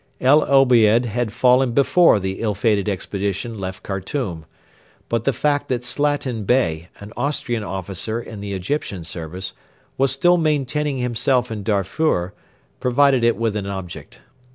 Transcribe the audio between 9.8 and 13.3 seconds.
was still maintaining himself in Darfur provided